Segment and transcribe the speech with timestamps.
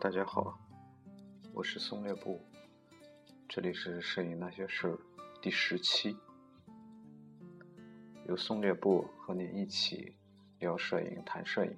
[0.00, 0.56] 大家好，
[1.52, 2.40] 我是松略布，
[3.48, 4.96] 这里是摄影那些事
[5.42, 6.16] 第十期，
[8.28, 10.14] 由松略布和你一起
[10.60, 11.76] 聊摄影、谈摄影。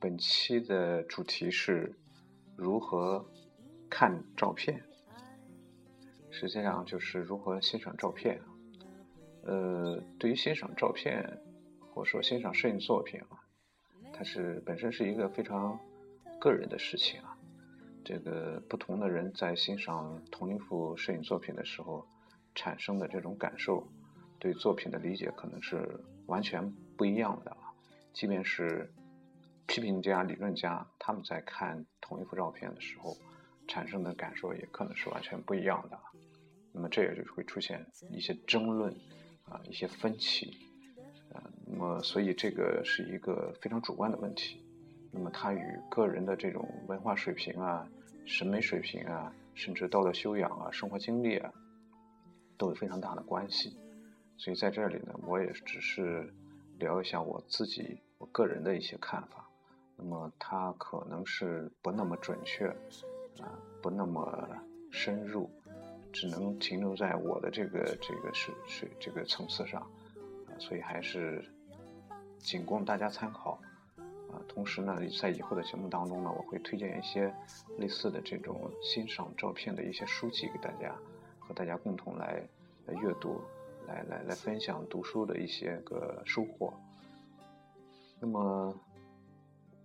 [0.00, 1.94] 本期的主题是
[2.56, 3.24] 如何
[3.88, 4.82] 看照片，
[6.28, 8.42] 实际上就是如何欣赏照片。
[9.44, 11.38] 呃，对于欣赏照片，
[11.94, 13.38] 或者说欣赏摄影作品啊。
[14.12, 15.78] 它是本身是一个非常
[16.42, 17.38] 个人的事情啊，
[18.04, 22.04] 这个不同的人在欣赏同一幅摄影作品的时候
[22.52, 23.86] 产生的这种感受，
[24.40, 27.72] 对作品的理解可能是完全不一样的啊。
[28.12, 28.92] 即便是
[29.68, 33.16] 批评家、理论家，他们在看同一幅照片的时候
[33.68, 35.96] 产生的感受也可能是完全不一样的。
[36.72, 38.92] 那么这也就是会出现一些争论
[39.44, 40.58] 啊，一些分歧。
[41.32, 44.61] 啊，那么所以这个是一个非常主观的问题，
[45.12, 47.86] 那么它与个人的这种文化水平啊、
[48.24, 51.52] 审美水平啊，甚至道德修养啊、生活经历啊，
[52.56, 53.78] 都有非常大的关系。
[54.38, 56.32] 所以在这里呢，我也只是
[56.78, 59.46] 聊一下我自己我个人的一些看法，
[59.96, 62.66] 那么它可能是不那么准确
[63.40, 63.52] 啊，
[63.82, 64.48] 不那么
[64.90, 65.48] 深入，
[66.10, 70.56] 只能停留在我的这个这个是是这个层次上啊。
[70.58, 71.44] 所以还是
[72.38, 73.60] 仅供大家参考
[74.32, 74.42] 啊。
[74.48, 77.32] 同时呢，在以后的节目当中呢，我会推荐一些
[77.78, 80.96] 类似的这种欣赏照片的一些书籍给大家，
[81.38, 82.42] 和大家共同来
[82.86, 83.40] 来阅读，
[83.86, 86.72] 来来来分享读书的一些个收获。
[88.18, 88.74] 那么，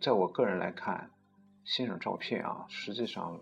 [0.01, 1.11] 在我个人来看，
[1.65, 3.39] 欣赏照片啊，实际上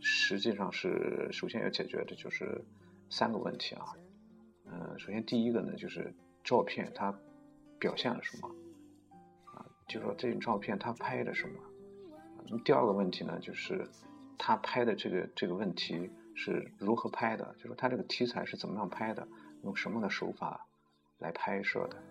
[0.00, 2.64] 实际上是首先要解决的就是
[3.10, 3.86] 三个问题啊。
[4.66, 6.12] 嗯，首先第一个呢，就是。
[6.44, 7.16] 照片它
[7.78, 8.50] 表现了什么？
[9.92, 11.54] 就说这张照片他拍的什么？
[12.46, 13.86] 那么第二个问题呢，就是
[14.38, 17.54] 他拍的这个这个问题是如何拍的？
[17.58, 19.28] 就说他这个题材是怎么样拍的？
[19.64, 20.66] 用什么的手法
[21.18, 22.02] 来拍摄的？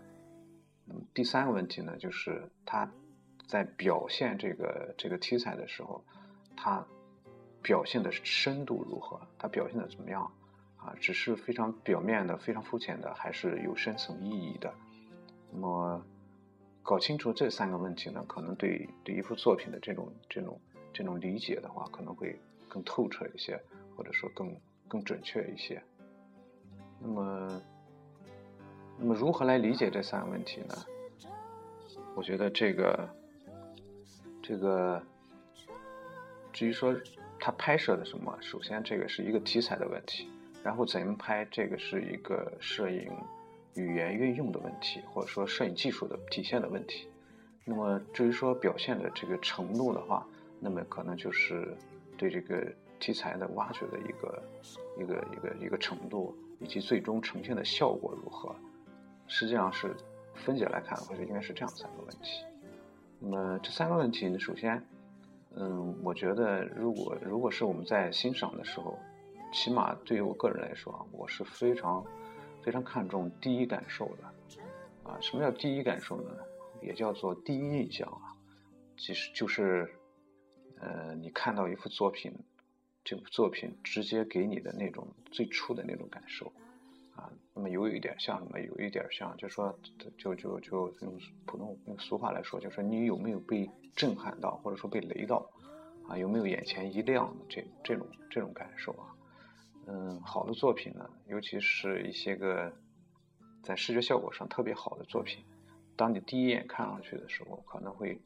[0.85, 2.91] 那么第三个问题呢，就是他
[3.47, 6.05] 在表现这个这个题材的时候，
[6.55, 6.85] 他
[7.63, 9.19] 表现的深度如何？
[9.39, 10.31] 他表现的怎么样？
[10.77, 14.71] 啊，只是非常表面的、非常肤浅的，还是有深层意义的？
[15.51, 16.05] 那么，
[16.83, 20.59] 搞清楚这三个问题呢，可能对对一幅作品的这种这种
[20.91, 22.37] 这种理解的话，可能会
[22.67, 23.59] 更透彻一些，
[23.95, 24.55] 或者说更
[24.87, 25.81] 更准确一些。
[26.99, 27.61] 那么，
[28.97, 30.75] 那么如何来理解这三个问题呢？
[32.15, 33.09] 我觉得这个
[34.41, 35.01] 这个，
[36.51, 36.93] 至于说
[37.39, 40.27] 他拍摄的什么，首先这个是一个题材的问题。
[40.63, 43.11] 然后怎么拍，这个是一个摄影
[43.75, 47.07] 语言运用的问题，或者说摄影技术的体现的问题。
[47.63, 50.25] 那么至于说表现的这个程度的话，
[50.59, 51.75] 那么可能就是
[52.17, 52.65] 对这个
[52.99, 54.43] 题材的挖掘的一个
[54.97, 58.55] 一个一个一个程度，以及最终呈现的效果如何，
[59.27, 59.95] 实际上是
[60.35, 62.43] 分解来看，或者应该是这样三个问题。
[63.19, 64.83] 那么这三个问题，首先，
[65.55, 68.97] 嗯，我觉得如果如果是我们在欣赏的时候。
[69.53, 72.01] 起码对于我个人来说啊，我是非常
[72.63, 74.23] 非常看重第一感受的
[75.09, 75.17] 啊。
[75.21, 76.31] 什么叫第一感受呢？
[76.81, 78.35] 也叫做第一印象啊。
[78.97, 79.89] 其实就是，
[80.79, 82.33] 呃，你看到一幅作品，
[83.03, 86.51] 这幅作品直接给你的那种最初的那种感受
[87.15, 87.29] 啊。
[87.53, 88.59] 那么有一点像什么？
[88.59, 89.77] 有一点像，就说
[90.17, 95.49] 就就就用普通用俗话来说，就说你有没有被震撼到，或者说被雷到
[96.07, 96.17] 啊？
[96.17, 99.10] 有没有眼前一亮的这这种这种感受啊？
[99.87, 102.71] 嗯，好的作品呢，尤其是一些个
[103.63, 105.43] 在视觉效果上特别好的作品，
[105.95, 108.19] 当你第一眼看上去的时候，可能会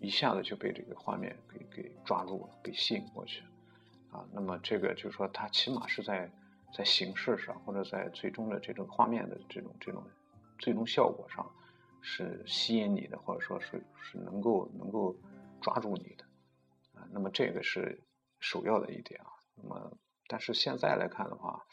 [0.00, 3.42] 一下子就被这个画面给给抓住了，给吸引过去
[4.10, 4.26] 啊。
[4.32, 6.30] 那么这个就是说，它起码是在
[6.72, 10.02] 在形式上，或者在最终的这种画面的这种这种
[10.58, 11.48] 最终效果上
[12.00, 15.14] 是吸引你的，或者说是是能够能够
[15.60, 16.24] 抓住你的
[16.98, 17.06] 啊。
[17.12, 18.00] 那么这个是
[18.40, 19.26] 首要的一点啊。
[19.56, 21.66] 那么但是现在来看的话，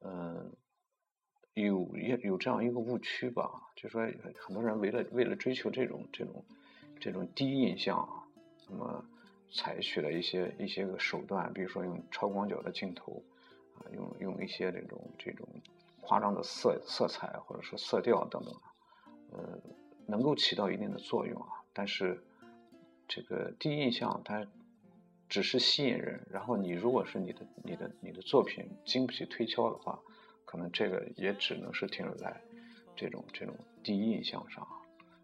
[0.00, 0.52] 嗯，
[1.54, 4.02] 有有有这样一个误区吧，就说
[4.40, 6.44] 很多人为了为了追求这种这种
[6.98, 8.08] 这种第一印象，
[8.68, 9.04] 那么
[9.52, 13.22] 采取了一些一些个手段，比如说用超广角的镜头
[13.76, 15.46] 啊，用用一些这种这种
[16.00, 18.54] 夸张的色色彩或者说色调等等，
[19.30, 19.60] 呃，
[20.06, 21.62] 能够起到一定的作用啊。
[21.72, 22.22] 但是
[23.06, 24.46] 这个第一印象它。
[25.32, 29.98] 只是吸引人，然后你如果是你的、你的、你的作品经不起推敲的话，
[30.44, 32.38] 可能这个也只能是停留在
[32.94, 34.68] 这种、这种第一印象上。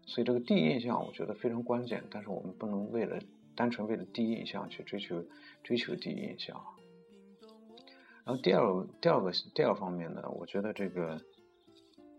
[0.07, 3.19] 所以这个第一印象我觉得非常关键，但是我们不能为了
[3.55, 5.23] 单纯为了第一印象去追求
[5.63, 6.59] 追求第一印象。
[8.25, 11.21] 然后第二个第二个第二方面呢，我觉得这个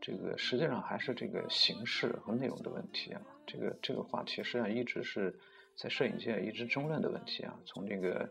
[0.00, 3.20] 这个实际上还是这个形式和内容的问题啊。
[3.48, 5.36] 这个这个话题实际上一直是
[5.80, 7.58] 在摄影界一直争论的问题啊。
[7.64, 8.28] 从这个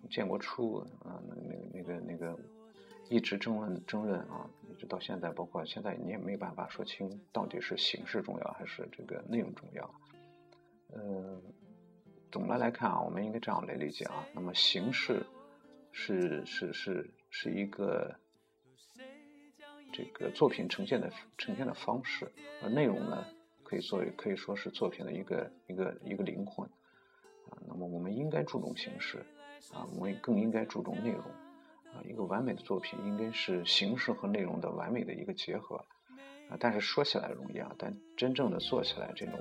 [0.00, 2.38] 从建国初啊，那那个那个那个
[3.08, 9.94] 一直争论争论啊，一直到现在，包括现在你也没办法说清到底是形式重要还是这个内容重要。
[10.88, 11.40] 呃，
[12.30, 14.26] 总的来看啊，我们应该这样来理解啊。
[14.34, 15.24] 那么形式。
[15.94, 18.16] 是是是是一个
[19.92, 22.32] 这个作品呈现的呈现的方式，
[22.62, 23.26] 而内容呢，
[23.72, 26.68] 可以作为可以说是作品的一个一个一个灵魂
[27.48, 27.56] 啊。
[27.66, 29.24] 那么我们应该注重形式
[29.72, 31.22] 啊，我们更应该注重内容
[31.86, 32.04] 啊。
[32.04, 35.76] 一个完美的作品应该是形式和内容的完美的一个结合
[36.50, 36.58] 啊。
[36.60, 39.40] 但是说起来容易啊，但真正的做起来，这种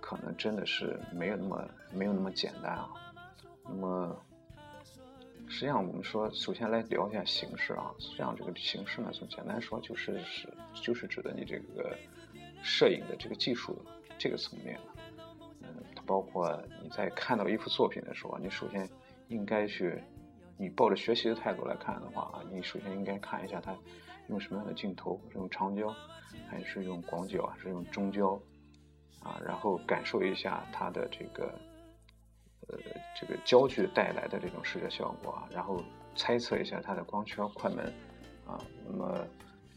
[0.00, 2.90] 可能真的是没有那么没有那么简单啊。
[3.68, 4.20] 那么。
[5.46, 7.94] 实际上，我们说，首先来聊一下形式啊。
[7.98, 11.94] 实际上，这个形式呢，从简单说，就是是就是指的你这个
[12.64, 13.84] 摄影的这个技术
[14.18, 14.80] 这个层面
[15.62, 18.88] 嗯，它包括你在看到一幅作品的时候，你首先
[19.28, 20.02] 应该去，
[20.56, 23.76] 你抱着学习的态度来看的话啊，你首先应该看一下它
[24.28, 25.94] 用什么样的镜头，用长焦
[26.48, 28.40] 还是用广角，还是用中焦
[29.20, 31.54] 啊，然后感受一下它的这个。
[32.66, 32.78] 呃，
[33.14, 35.84] 这个焦距带来的这种视觉效果啊，然后
[36.16, 37.92] 猜测一下它的光圈、快门
[38.46, 39.18] 啊，那么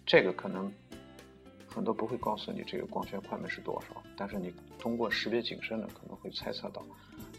[0.06, 0.72] 这个可能
[1.78, 6.82] 很多不会告诉你这个光圈、快门是多少，但是你通过识别景深呢，可能会猜测到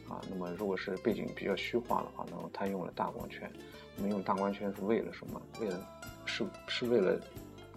[0.08, 0.22] 啊。
[0.30, 3.50] 那么如果是背景比较虚化的话，那么它用了大光圈，
[3.96, 5.42] 那么用大光圈是为了什么？
[5.60, 5.84] 为了
[6.24, 7.20] 是是为了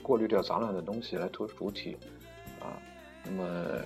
[0.03, 1.97] 过滤掉杂乱的东西来突出主体
[2.59, 2.77] 啊。
[3.25, 3.81] 那么。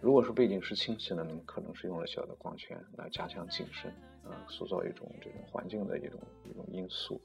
[0.00, 3.90] 如果说背景是清晰的，那么可能是用了小的光圈来加强景深，
[4.22, 7.18] 啊，塑造一种这种环境的一种一种因素。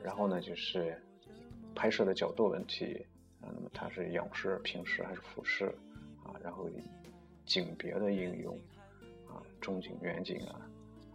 [0.00, 0.96] 然后呢，就是
[1.74, 3.04] 拍摄的角度问题，
[3.52, 5.66] 那么它是仰视、平视还是俯视，
[6.22, 6.68] 啊，然后
[7.44, 8.56] 景别的应用，
[9.28, 10.60] 啊，中景、远景啊，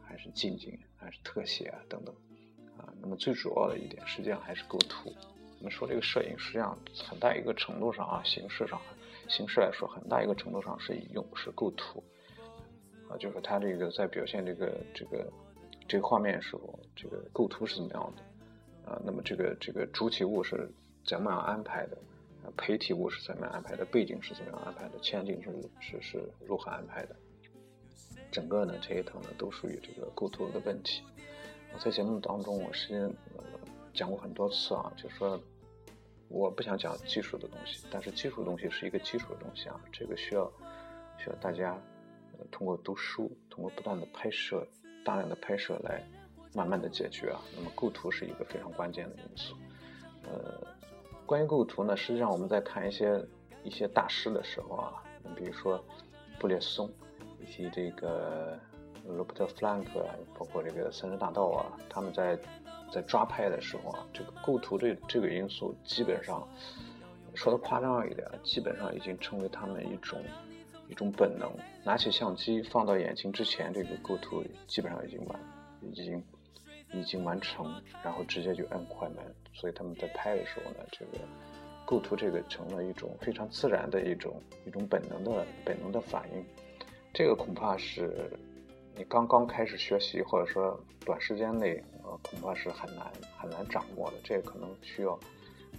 [0.01, 2.13] 还是近景，还是特写啊等等，
[2.77, 5.13] 啊，那么最主要的一点，实际上还是构图。
[5.57, 6.77] 我们说这个摄影，实际上
[7.07, 8.79] 很大一个程度上啊，形式上。
[9.27, 12.03] 形式来说，很大一个程度上是用是构图，
[13.07, 15.31] 啊，就是它这个在表现这个这个
[15.87, 20.67] 这个画面时候，这个构图是怎么样的，啊，那么这个这个主体物是
[21.05, 21.97] 怎么样安排的，
[22.57, 27.15] 陪体物是怎么安排的，背景是怎么样安排的，前景是是是如何安排的，
[28.31, 31.03] 整个呢这一套呢都属于这个构图的问题。
[31.73, 33.15] 我在节目当中，我实际
[33.93, 35.39] 讲过很多次啊，就说。
[36.31, 40.45] 我不想讲技术的东西，但是技术的东西是一个基础的东西啊，这个需要
[41.17, 41.75] 需要大家
[42.51, 44.63] 通过读书，通过不断的拍摄，
[45.03, 46.07] 大量的拍摄来
[46.53, 47.41] 慢慢的解决啊。
[47.55, 49.55] 那么构图是一个非常关键的因素。
[50.21, 50.61] 呃，
[51.29, 53.23] 关于构图呢，实际上我们在看一些
[53.63, 55.03] 一些大师的时候啊，
[55.35, 55.79] 比如说
[56.39, 56.89] 布列松
[57.39, 58.57] 以及这个
[59.05, 60.03] 罗伯特弗兰克，
[60.35, 62.35] 包括这个森人大道啊，他们在。
[62.91, 66.41] 在抓拍的时候啊，这个构图这这个因素基本上
[67.35, 70.19] 说的夸张一点，基本上已经成为他们一种
[70.87, 71.47] 一种本能。
[71.83, 75.39] 拿起相机放到眼睛之前，这个构图基本上已经完，
[75.83, 76.23] 已经
[76.91, 77.71] 已经完成，
[78.03, 79.17] 然后直接就按快门。
[79.53, 81.19] 所以他们在拍的时候呢，这个
[81.85, 86.45] 构图这个成了一种非常自然的一种一种本能的本能的反应。
[87.13, 88.31] 这个恐怕是
[88.95, 91.83] 你刚刚开始学习，或者说短时间内。
[92.01, 93.05] 呃恐怕是很难
[93.37, 95.17] 很难掌握的，这个可能需要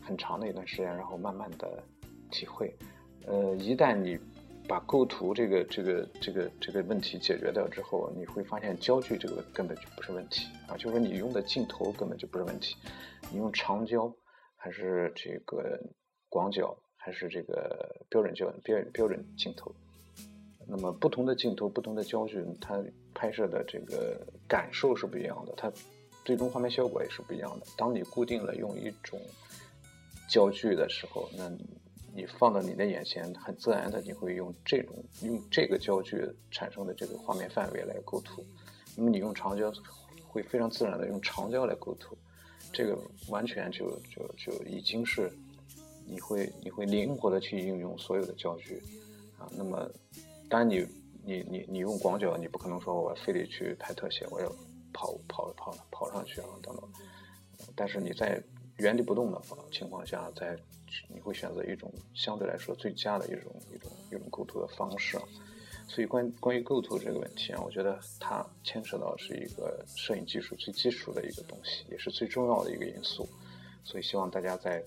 [0.00, 1.83] 很长的一段时间，然后慢慢的
[2.31, 2.73] 体会。
[3.27, 4.17] 呃，一旦你
[4.69, 12.76] 把构图这个这个这个这个问题解决掉之后，你会发现焦距这个根本就不是问题啊，就是说你用的镜头根本就不是问题，
[13.31, 14.12] 你用长焦
[14.57, 15.79] 还是这个
[16.29, 19.75] 广角还是这个标准焦标标准镜头，
[20.69, 22.83] 那么不同的镜头不同的焦距，它
[23.14, 25.73] 拍摄的这个感受是不一样的，它。
[26.23, 27.67] 最终画面效果也是不一样的。
[27.79, 29.19] 当你固定了用一种
[30.29, 31.49] 焦距的时候，那
[32.14, 38.45] 你放到你的眼前，很自然的你会用这种用这个焦距产生的这个画面范围来构图。
[38.97, 39.73] 那么你用长焦
[40.26, 42.17] 会非常自然的用长焦来构图，
[42.73, 42.99] 这个
[43.29, 45.31] 完全就就就已经是
[46.07, 48.83] 你会你会灵活的去应用所有的焦距
[49.38, 49.50] 啊。
[49.57, 49.90] 那么
[50.49, 50.87] 当然你
[51.25, 54.50] 你你你用广角，你不可能说我非得去拍特写，我要。
[54.93, 56.85] 跑跑跑跑上去啊，等等。
[57.76, 58.43] 但是你在
[58.79, 59.40] 原地不动的
[59.71, 60.59] 情况下，在
[61.09, 65.19] 你会选择一种相对来说最佳的一种一种一种构图的方式。
[65.89, 73.29] 所以关关于构图这个问题啊，我觉得它牵扯到是一个摄影技术最基础的一个东西，也是最重要的一个因素。
[73.83, 74.81] 所以希望大家在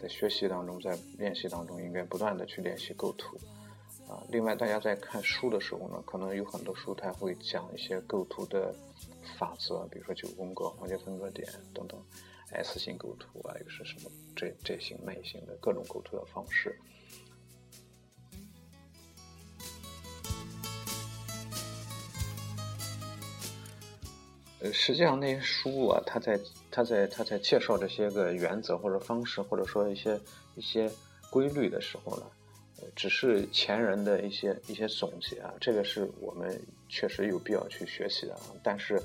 [0.00, 3.36] 在学习当中，在练习当中，应该不断的去练习构图。
[4.08, 8.72] 啊，另外大家在看书的时候呢，可能有很多书它会讲一些构图的
[9.36, 12.00] 法则，比如说九宫格、黄金分割点等等
[12.50, 16.78] ，S 型构图啊，又是什么这这型、那型的各种构图的方式。
[24.58, 30.18] 呃，实际上那些书啊，他在他在他在介绍这些个原则或者方式，或者说一些
[30.54, 30.90] 一些
[31.28, 32.26] 规律的时候呢，
[32.78, 38.40] 呃，只是前人的一些一些总结啊，这个是我们确实有必要去学习的啊。
[38.62, 39.00] 但是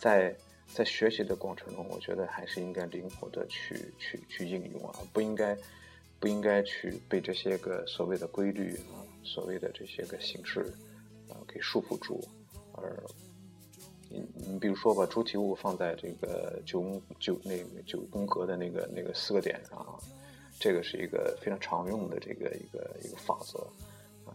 [0.00, 0.36] 在
[0.72, 5.56] 在学习的过程中，我觉得还是应该灵活的去去去应用啊，不应该
[6.20, 10.60] 不应该去被这些个所谓的规律啊，所谓的这些个形式
[11.28, 12.22] 啊给束缚住，
[12.72, 13.02] 而。
[14.10, 20.00] 你你比如说把主体物放在这个九宫九那个九宫格的那个那个四个点上啊，
[20.58, 23.58] 这个是一个非常常用的这个一个一个法则。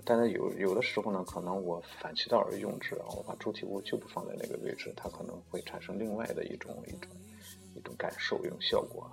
[0.05, 7.09] 但是有有的时候呢，可能我反其道而用之啊，我把主体物就不放在那个位置，它可能会产生另外的一种一种
[7.75, 9.09] 一种感受一种效果。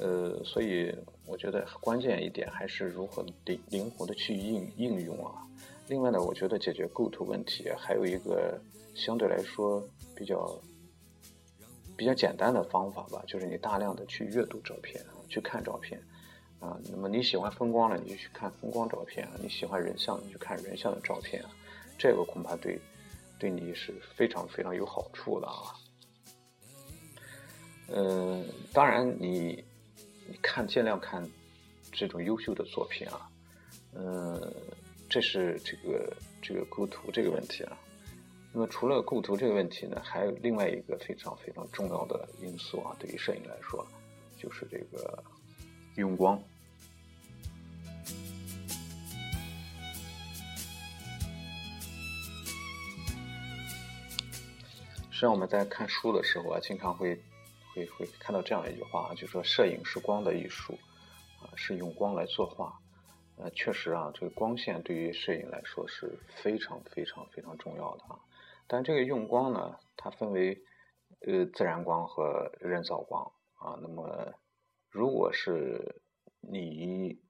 [0.00, 0.94] 呃，所以
[1.26, 5.46] 我觉得关键一点还是如何灵灵活的去应应用啊。
[5.88, 8.60] 另外呢，我觉得解决构图问题还有一个。
[8.94, 9.80] 相对来说
[10.16, 10.60] 比较
[11.96, 16.02] 比较简单的方法吧，就是你大量的去阅读照片，去看照片，
[16.60, 21.50] 啊，那么你喜欢风光了，你就去看风光照片啊；你喜欢人像，你去看人像的照片啊。
[21.96, 22.80] 这个恐怕对
[23.38, 25.74] 对你是非常非常有好处的啊。
[27.88, 29.64] 嗯，当然你
[30.26, 31.28] 你看尽量看
[31.92, 33.30] 这种优秀的作品啊，
[33.94, 34.54] 嗯，
[35.08, 36.12] 这是这个
[36.42, 37.78] 这个构图这个问题啊。
[38.52, 43.86] 那么除了构图这个问题呢，还有另外一个非常非常重要的因素啊，对于摄影来说，
[44.36, 45.22] 就是这个
[45.98, 46.40] 用光。
[55.10, 57.20] 实际上我们在看书的时候啊，经常会
[57.74, 60.78] 会会看到这样一句话啊，就说摄影是光的艺术，
[61.42, 62.78] 啊，是用光来作画。
[63.36, 68.20] 呃，确实啊，这个光线对于摄影来说是非常非常非常重要的啊。
[68.68, 70.62] 但这个用光呢，它分为
[71.26, 73.24] 呃自然光和人造光
[73.56, 73.76] 啊。
[73.82, 74.32] 那么，
[74.98, 75.94] 如果是
[76.40, 77.20] 你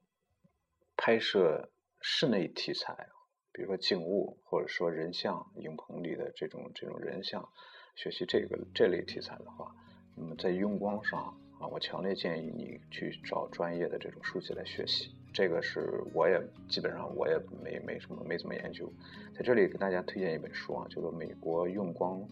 [0.97, 1.69] 拍摄
[2.01, 3.11] 室内题材，
[3.53, 7.47] 比如说静物，或者说人像影棚里的这种这种人像，
[7.95, 9.71] 学习这个这类题材的话，
[10.17, 15.15] 那么在用光上啊，我强烈建议你去找专业的这种书籍来学习。
[15.35, 18.91] 这个是我也基本上我也没没什么没怎么研究，
[19.37, 22.27] 在这里给大家推荐一本书啊，叫做《美国用光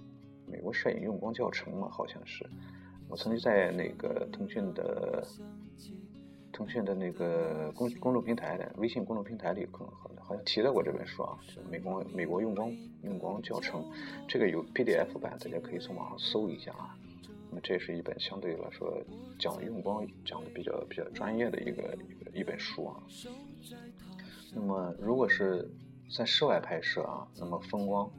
[0.47, 2.49] 美国摄影用光教程》嘛，好像是。
[3.09, 5.27] 我曾经在那个腾讯的
[6.53, 9.89] 腾讯的那个公公众平台的微信公众平台里，可能
[10.23, 12.73] 好像提到过这本书啊，就美国美国用光
[13.03, 13.81] 用光教程》，
[14.27, 16.97] 这个有 PDF 版，大家可以从网上搜一下啊。
[17.49, 19.01] 那么这是一本相对来说
[19.39, 22.97] 讲用光讲的比较比较专业的一个一个一本书啊。
[24.53, 25.69] 那么如果是
[26.11, 28.11] 在室外拍摄啊，那么风光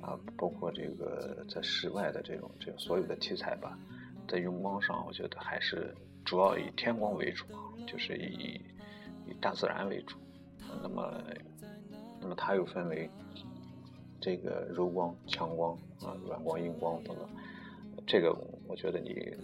[0.00, 3.78] 啊，包括这个在室外的这种这所有的题材吧，
[4.30, 5.92] 在用光上，我觉得还是
[6.24, 7.44] 主要以天光为主，
[7.84, 8.60] 就是以
[9.26, 10.16] 以大自然为主。
[10.80, 11.20] 那么
[12.20, 13.10] 那么它又分为
[14.20, 17.28] 这个柔光、强光啊、软光、硬光等等。
[18.06, 18.32] 这个
[18.68, 19.34] 我觉得你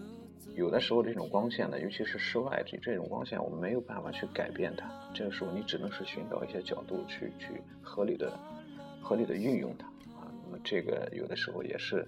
[0.54, 4.88] 有的时候这种光线呢，尤其是室外这这种光线，我们没有办法去改变它。
[5.12, 8.32] 这个时候你只能是寻找一些角度去去合理的、
[9.02, 9.86] 合理的运用它
[10.18, 10.30] 啊。
[10.44, 12.06] 那么这个有的时候也是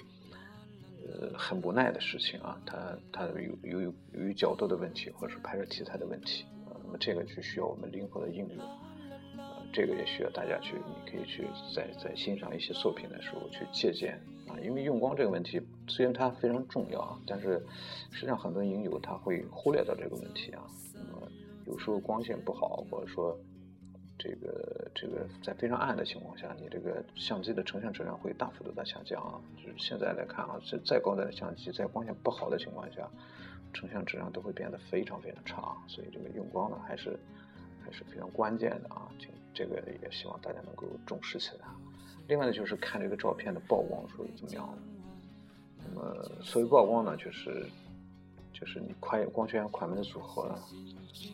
[1.07, 2.61] 呃很无奈的事情啊。
[2.65, 6.73] 它它有有有由于角度的问题，或者是拍摄题材的问题啊。
[6.85, 8.59] 那么这个就需要我们灵活的应用。
[8.59, 8.85] 啊
[9.71, 17.63] 这个也需要大家去，你可以去在在欣赏一些作品的时候去借鉴啊，因为用光这个问题虽然它非常重要啊，但是
[18.11, 20.65] 实际上很多影友他会忽略到这个问题啊。
[20.95, 21.29] 那么
[21.67, 23.39] 有时候光线不好，或者说
[24.19, 29.41] 这个这个在非常暗的情况下，你这个相机的成像质量会大幅度的下降啊。
[29.57, 33.09] 就是现在来看啊，这再高端的相机，在光线不好的情况下，
[33.73, 35.77] 成像质量都会变得非常非常差。
[35.87, 37.19] 所以这个用光呢，还是
[37.85, 39.09] 还是非常关键的啊。
[39.55, 41.67] 这个也希望大家能够重视起来。
[42.29, 44.69] 另外呢，就是看这个照片的曝光数怎么样。
[45.95, 47.67] 那么，所谓曝光呢，就是
[48.59, 50.53] 就是你快光圈快门的组合，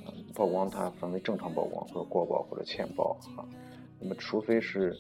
[0.06, 3.48] 嗯，曝光它分为正常曝光或者过曝或者欠曝啊。
[3.98, 4.94] 那么除非是，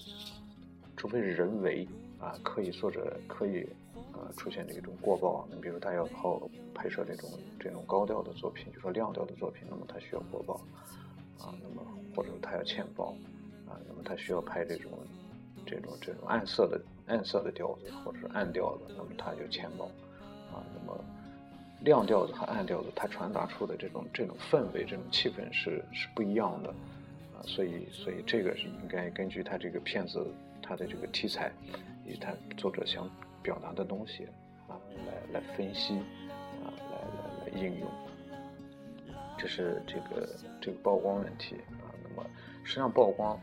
[0.96, 1.86] 除非是人为
[2.18, 3.62] 啊刻意作者刻意
[4.10, 6.40] 啊出现这种过曝，你比如他要靠
[6.74, 7.28] 拍摄这种
[7.60, 10.54] 这种高调的作品，就说亮调的作品，那么他需要过曝
[11.44, 13.14] 啊，那么或者他要欠曝
[13.68, 14.90] 啊，那么他需要拍这种
[15.66, 19.84] 这种这种暗色的暗色的调子或者是暗调子，那么他就欠曝
[20.50, 20.98] 啊，那么。
[21.84, 26.70] 亮调子和暗调子，它传达出的这种这种氛围、这种气氛是是不一样的，
[27.34, 30.26] 啊，所以所以这个是应该根据他这个片子
[30.62, 31.52] 他的这个题材，
[32.06, 33.08] 以及他作者想
[33.42, 34.26] 表达的东西
[34.66, 35.98] 啊，来来分析
[36.64, 37.88] 啊，来来来应用，
[39.36, 40.28] 这是这个
[40.62, 41.92] 这个曝光问题啊。
[42.02, 42.26] 那么
[42.62, 43.38] 实际上曝光，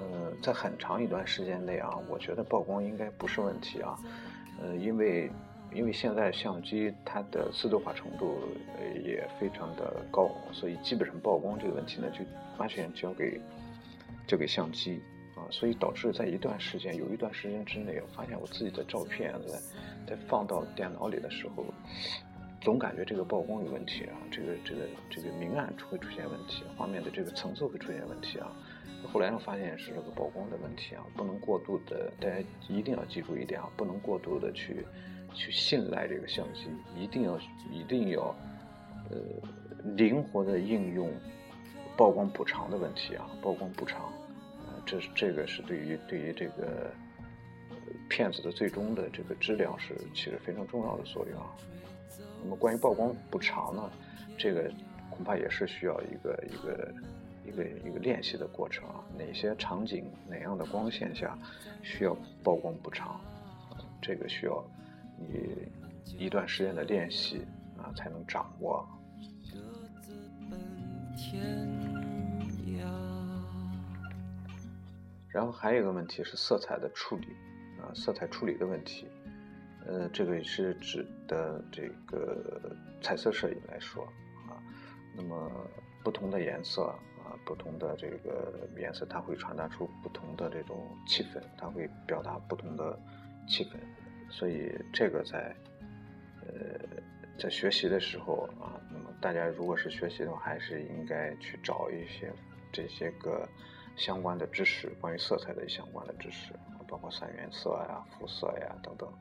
[0.00, 3.96] 呃，在很长一段时间内啊，我觉得曝光应该不是问题啊，
[4.60, 5.30] 呃，因为。
[5.72, 8.38] 因为现在相机它的自动化程度
[9.04, 12.24] 也非常的高，所以基本上曝光这个问题呢就
[12.58, 13.40] 完全交给
[14.26, 15.00] 交给相机
[15.36, 19.58] 啊，所以导致在一段时间有一段时间之内，我发现我自己的照片在
[20.08, 21.64] 在放到电脑里的时候，
[22.60, 28.50] 总感觉这个曝光有问题啊，这个这个这个明暗会出现问题，画面的这个层次会出现问题啊。
[29.10, 32.36] 后来呢发现是这个曝光的问题啊，不能过度的，大家
[32.68, 34.84] 一定要记住一点啊，不能过度的去。
[35.34, 37.38] 去信赖这个相机，一定要
[37.70, 38.34] 一定要，
[39.10, 39.16] 呃，
[39.96, 41.10] 灵活的应用
[41.96, 44.12] 曝光补偿的问题啊，曝光补偿，
[44.66, 46.90] 呃，这是这个是对于对于这个
[48.08, 51.46] 片子的最终的这个质量是起着非常重要的作用啊。
[52.42, 53.90] 那么关于曝光补偿呢，
[54.36, 54.70] 这个
[55.10, 56.94] 恐怕也是需要一个一个
[57.46, 59.04] 一个一个练习的过程啊。
[59.16, 61.38] 哪些场景哪样的光线下
[61.82, 63.20] 需要曝光补偿，
[64.02, 64.64] 这个需要。
[65.28, 65.70] 你
[66.18, 68.86] 一段时间的练习啊，才能掌握。
[75.28, 77.28] 然后还有一个问题是色彩的处理
[77.80, 79.06] 啊，色彩处理的问题。
[79.86, 84.04] 呃，这个是指的这个彩色摄影来说
[84.48, 84.58] 啊。
[85.16, 85.50] 那么
[86.02, 86.82] 不同的颜色
[87.24, 92.98] 啊，不同的这个颜色，它会传达出不同的这种气氛，它会表达不同的
[93.48, 93.78] 气氛。
[94.30, 95.54] 所以这个在，
[96.46, 96.78] 呃，
[97.36, 102.32] 在学习的时候啊，那么大家如果是学习的话，还是应该去找一些
[102.72, 103.46] 这些个
[103.96, 106.54] 相关的知识，关于色彩的相关的知识，
[106.86, 109.12] 包括三原色呀、肤色呀等等，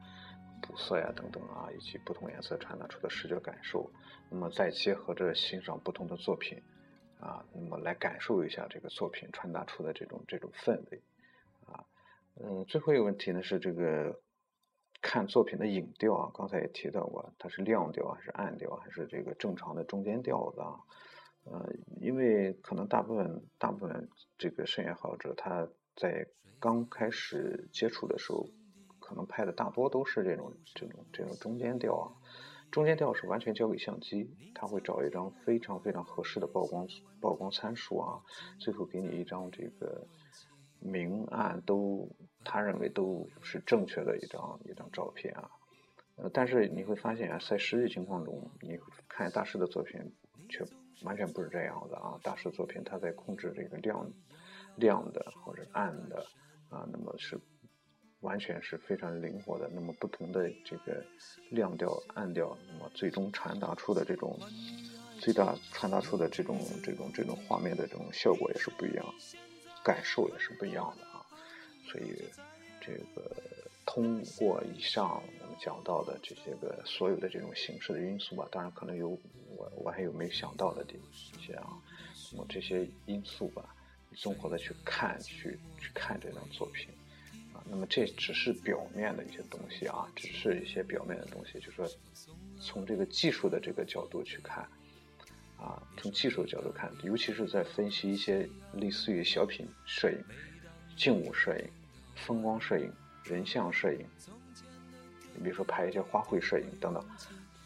[0.61, 3.91] 补色呀等等啊，以及不同颜色传达出的视觉感受。
[4.29, 6.61] 那么再结合着欣赏不同的作品，
[7.19, 11.01] 啊，那么来感受一下这个作品传达出的这种这种氛围，
[11.65, 11.83] 啊，
[12.35, 14.21] 嗯，最后一个问题呢是这个。
[15.01, 20.75] 看作品的影调啊，刚才也提到过，它是亮调还是暗调，还是这个正常的中间调子啊？
[21.45, 26.27] 呃，因为可能大部分大部分这个摄影爱好者他在
[26.59, 28.45] 刚开始接触的时候，
[28.99, 32.11] 可能拍的大多都是这种这种这种中间调啊。
[32.69, 36.87] 中间调是完全交给相机，他会找一张非常非常合适的曝光
[37.21, 38.21] 曝光参数啊，
[38.59, 40.05] 最后给你一张这个
[40.79, 42.09] 明暗都。
[42.51, 45.51] 他认为都是正确的一张一张照片啊，
[46.15, 48.75] 呃，但是你会发现啊，在实际情况中，你
[49.07, 50.01] 看大师的作品
[50.49, 50.65] 却
[51.03, 52.17] 完全不是这样的啊。
[52.23, 54.11] 大师作品他在控制这个亮
[54.77, 56.25] 亮的或者暗的
[56.69, 57.39] 啊，那么是
[58.21, 59.69] 完全是非常灵活的。
[59.71, 61.05] 那么不同的这个
[61.51, 64.39] 亮调、暗调，那么最终传达出的这种
[65.19, 69.05] 最大传达出的这种这种这种画面的这种效果也是不一样，
[69.83, 71.08] 感受也是不一样的。
[71.89, 72.13] 所以，
[72.79, 73.35] 这个
[73.85, 79.09] 通过以上我们讲到的这些个所有的这种形式的因素吧，当然可能有
[79.57, 81.67] 我我还有没有想到的一些啊，
[82.31, 83.75] 那么这些因素吧，
[84.15, 86.89] 综合的去看去去看这张作品
[87.53, 91.89] 啊，那么这只是表面的一些东西啊，只是一些表面的东西，就说
[92.61, 94.63] 从这个技术的这个角度去看
[95.57, 100.23] 啊，从技术角度看，尤其是在分析一些类似于小品摄影、
[100.95, 101.67] 静物摄影。
[102.25, 102.91] 风光摄影、
[103.23, 104.05] 人像摄影，
[105.35, 107.03] 你比如说拍一些花卉摄影等等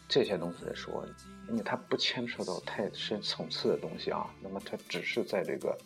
[0.08, 1.04] 这些东西来说，
[1.48, 5.78] 因为它不牵扯到太深层次的东西啊，那么它只是在这个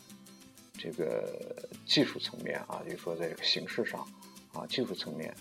[0.74, 4.00] 这个技术层面啊，就是说在这个形式上
[4.52, 5.34] 啊，技术层面，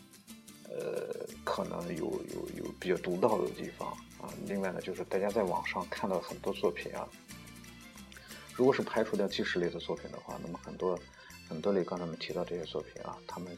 [0.69, 3.89] 呃，可能有有有比较独到的地方
[4.21, 4.29] 啊。
[4.45, 7.07] 另外呢，就是大家在网上看到很多作品啊，
[8.55, 10.97] 如果是排除掉纪实类的作品的话，那么很多。
[11.49, 13.57] 很多类刚才我们提到这些作品啊，他们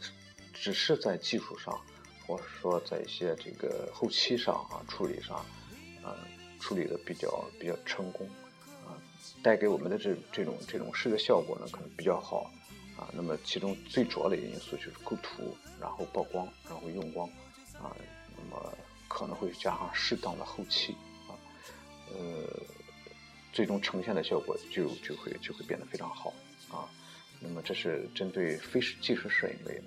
[0.54, 1.80] 只是在技术上，
[2.26, 5.44] 或者说在一些这个后期上啊处理上，
[6.04, 6.16] 呃，
[6.60, 8.28] 处理的比较比较成功，
[8.86, 8.94] 啊，
[9.42, 12.52] 带给我们的这这种这种视觉效果呢可能比较好，
[12.96, 17.28] 啊，那么其中最主要的一个因素就是构图，然后曝光，然后用光，
[17.82, 17.96] 啊，
[18.38, 18.72] 那么
[19.08, 20.94] 可能会加上适当的后期，
[21.28, 21.34] 啊，
[22.14, 22.46] 呃，
[23.52, 26.34] 最终呈现的效果就就会就会变得非常好，
[26.70, 26.88] 啊，
[27.40, 29.86] 那么这是针对非技术摄影类的，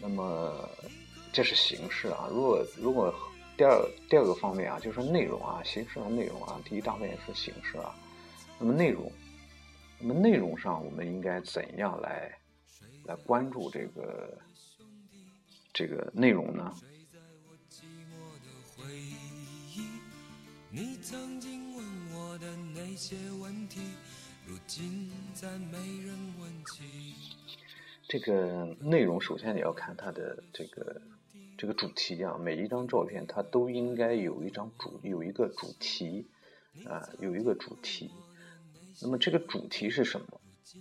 [0.00, 0.68] 那么
[1.32, 3.14] 这是形式啊，如果如果。
[3.58, 6.60] 第二第二个方面啊，就是内容啊，形式和内容啊。
[6.62, 7.96] 第一大方面是形式啊，
[8.58, 9.10] 那么内容，
[9.98, 12.30] 那么内容上我们应该怎样来
[13.04, 14.38] 来关注这个
[15.72, 16.76] 这个内容呢？
[20.70, 23.80] 你曾经问我的那些问题
[24.46, 27.14] 如今再没人问起
[28.08, 31.02] 这个内容首先你要看它的这个。
[31.58, 36.26] 这个主题啊，每一张照片它都应该有一张主，有一个主题，
[36.84, 38.10] 啊，有一个主题。
[39.00, 40.40] 那么这个主题是什么？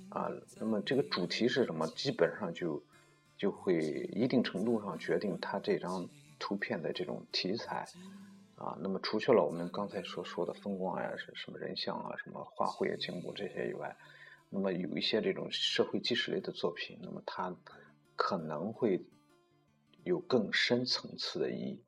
[0.10, 0.28] 啊，
[0.60, 1.88] 那么这个主题是什么？
[1.88, 2.84] 基本上就
[3.38, 7.88] 就会一定程度上决定它这张图片的这种题材。
[8.65, 13.95] 啊，那么除去了我们刚才所说的风光呀，是什么人像啊，什么画绘、景物这些以外，
[14.49, 17.56] 那么有一些这种社会纪实类的作品，那么它
[18.15, 19.06] 可能会。
[20.06, 21.84] 有更深层次的意义，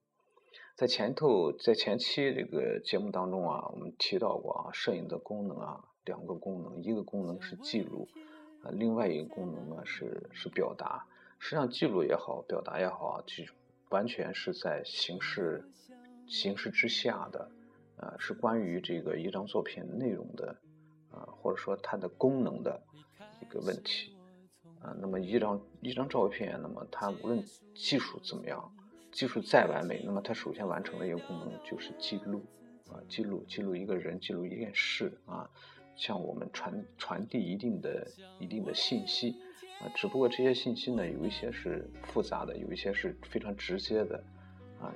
[0.76, 8.10] 在前头，在前期这个节目当中啊，我们提到过啊，摄影的功能啊，两个功能，一个功能是记录，
[8.64, 11.06] 啊，另外一个功能呢是是表达。
[11.38, 13.44] 实际上，记录也好，表达也好啊，就
[13.90, 15.64] 完全是在形式
[16.28, 17.52] 形式之下的，
[17.98, 20.56] 啊，是关于这个一张作品内容的，
[21.10, 22.82] 啊，或者说它的功能的
[23.42, 24.14] 一个问题。
[24.80, 28.72] 啊，那么一张一张照片，那么它无论技术怎么样，
[29.12, 32.46] 技术再完美，那么它首先完成的一个功能就是记录，
[32.88, 35.50] 啊，记录记录一个人，记录一件事，啊，
[35.96, 38.08] 向我们传传递一定的
[38.40, 39.36] 一定的信息，
[39.82, 44.24] 啊，只不过这些信息呢，有一些是复杂的，有一些是非常直接的，
[44.80, 44.94] 啊，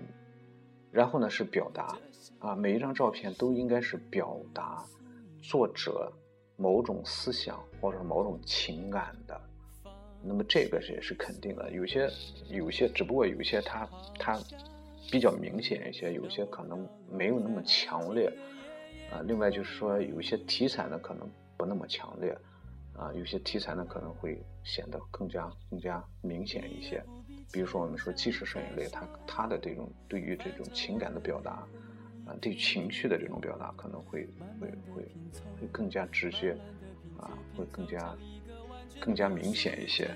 [0.92, 1.98] 然后呢是表达，
[2.40, 4.84] 啊，每一张照片都应该是表达
[5.42, 6.12] 作者
[6.58, 9.40] 某种思想或者某种情感的。
[10.24, 12.08] 那么这个也是肯定的，有些
[12.50, 14.40] 有些，只不过有些它它
[15.12, 18.32] 比较明显一些，有些可能没有那么强烈，
[19.12, 21.28] 啊，另外就是说有些题材呢可能
[21.58, 22.38] 不那么强烈，
[22.96, 27.04] 啊，有些题材呢可能会显得更加更加明显一些，
[27.52, 31.68] 比如说我们说纪实摄影类，它它的这种对于这种情感的表达，
[32.26, 34.28] 啊，对情绪的这种表达可能会
[34.60, 35.02] 会会
[35.60, 36.56] 会更加直接，
[37.18, 38.16] 啊，会更加。
[39.00, 40.12] 更加明显一些。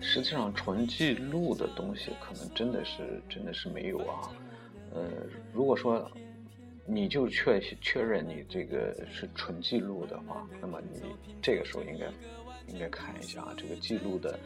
[0.00, 4.30] 实际上，纯记录的东西可能真的是真的是没有啊。
[4.94, 5.08] 呃，
[5.52, 6.08] 如果说
[6.86, 11.00] 你就确确认你这个是纯记录的话，那么你
[11.42, 12.06] 这个时候应该
[12.72, 14.38] 应该看一下啊，这个记录的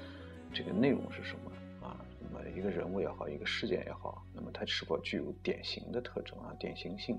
[0.57, 2.01] 这个内容是什么啊？
[2.19, 6.55] 那么一个人物也好，一个事件也好，那么它是否具有典型的特征啊？
[6.59, 7.19] 典型性。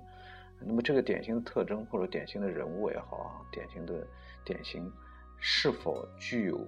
[0.60, 4.08] 那么这个典型的特征或者典型的人物也好啊，典型的
[4.44, 4.92] 典型。
[5.40, 6.60] 是否具有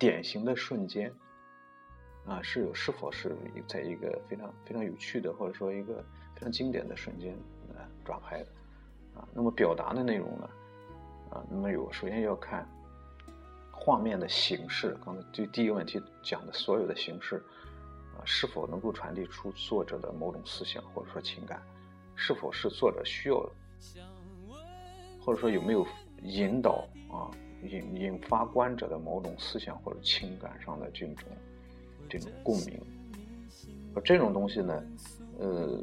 [0.00, 1.12] 典型的瞬间
[2.26, 2.42] 啊？
[2.42, 3.36] 是有是否是
[3.68, 7.32] 在一个非常非常有趣的，或者说一个非常经典的瞬间
[7.76, 8.48] 啊抓拍的
[9.14, 9.28] 啊？
[9.32, 10.50] 那么表达的内容呢？
[11.30, 12.68] 啊，那么有首先要看
[13.78, 14.96] 画面的形式。
[15.04, 17.36] 刚才就第一个问题讲的所有的形式
[18.16, 21.62] 啊，是否能够传递出作者的某种思想或者说情感？
[22.14, 23.50] 是否是作者需要的？
[25.24, 25.86] 或者说有没有
[26.22, 27.30] 引导啊？
[27.64, 31.16] 引引发观者的某种思想或者情感上的这种
[32.08, 32.80] 这种共鸣，
[33.96, 34.80] 而这种东西呢，
[35.40, 35.82] 呃，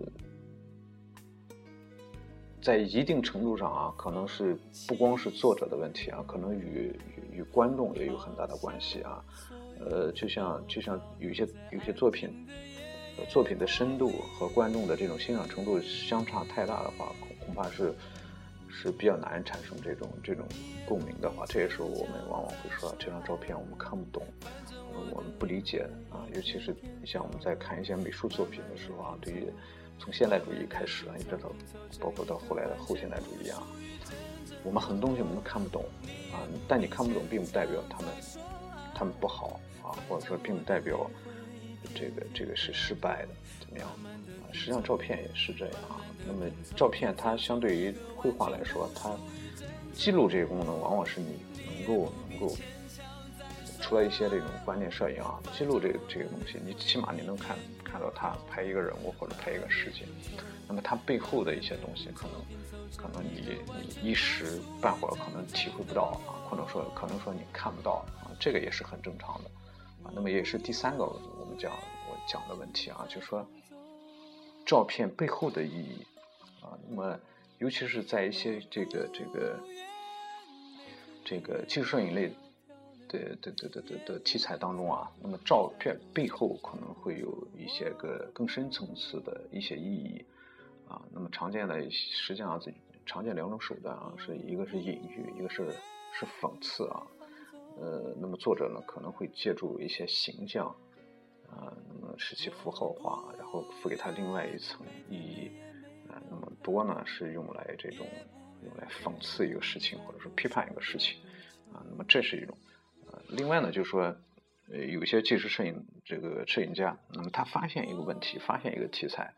[2.62, 6.98] 在一定程度上啊，可能是不光是作者的问题啊，可能与
[7.36, 9.24] 与观众也有很大的关系啊。
[9.80, 12.30] 呃，就像就像有些有些作品，
[13.30, 17.94] 作品的深度和观众的这种欣赏程度相差太大的话，恐恐怕是。
[18.78, 20.46] 是比较难产生这种这种
[20.86, 24.22] 共鸣的话，这也是我们往往会说这张照片我们看不懂，
[25.14, 26.28] 我们不理解啊。
[26.36, 29.48] 尤其是像我们在看一些美术作品的时候啊，对于
[29.98, 31.50] 从现代主义开始啊，一直到
[32.02, 33.64] 包括到后来的后现代主义啊，
[34.62, 35.82] 我们很多东西我们都看不懂
[36.68, 38.08] 但你看不懂，并不代表他们
[38.94, 41.10] 他们不好啊，或者说并不代表
[41.94, 44.52] 这个这个是失败的怎么样啊？
[44.52, 46.02] 实际上照片也是这样啊。
[46.28, 46.46] 那么
[46.76, 49.16] 照片它相对于绘画来说，它
[49.94, 51.40] 记录这个功能往往是你
[51.78, 52.56] 能够能够
[53.82, 60.08] 除了一些这种观念摄影啊，记录这个这个东西，你起码你能看看到他拍一个人物或者拍一个事件，
[60.68, 62.42] 那么他背后的一些东西，可能
[62.96, 63.60] 可能你
[64.02, 69.50] 你一时半会儿可能体会不到啊，或者说可能说你看不到啊，这个也是很正常的
[70.04, 70.12] 啊。
[70.14, 71.72] 那么也是第三个我们讲
[72.10, 73.46] 我讲的问题啊，就是说
[74.66, 76.06] 照片背后的意义
[76.62, 77.20] 啊，那么
[77.58, 79.60] 尤其是在一些这个这个
[81.24, 82.32] 这个技术摄影类。
[83.08, 90.26] 的的的的的的题材当中啊，那么照片背后可能会有一些个更深层次的一些意义
[90.88, 91.02] 啊。
[91.12, 92.74] 那么常见的实际上是
[93.06, 95.72] 常见两种手段啊，是一个是隐喻，一个是
[96.14, 97.06] 是讽刺啊。
[97.78, 100.68] 呃，那么作者呢可能会借助一些形象
[101.50, 105.52] 啊，那么使其符号化，然后赋给它另外一层意义
[106.10, 106.22] 啊。
[106.30, 108.08] 那么多呢是用来这种
[108.64, 111.20] 用来讽刺一个事情，或者说批判一个事情
[111.74, 111.84] 啊。
[111.90, 112.58] 那么这是一种
[113.12, 113.22] 呃。
[113.30, 114.16] 另外呢，就是说，
[114.72, 119.34] 呃，有些纪实摄影这个摄影家，那么他发现一个问题，发现一个题材，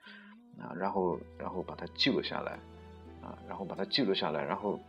[0.60, 2.60] 啊，然后然后把它记录下来，
[3.22, 4.80] 啊，然后把它记录下来，然后